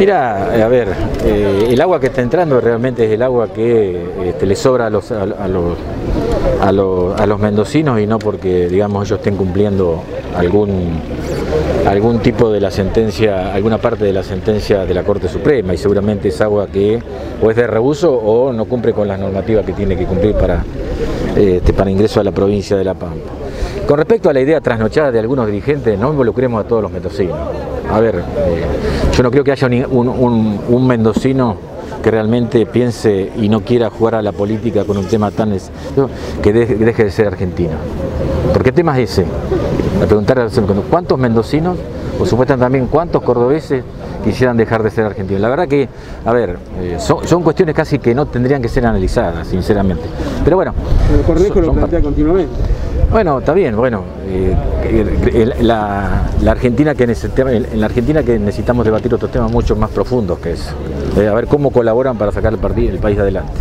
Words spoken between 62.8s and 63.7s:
el país adelante.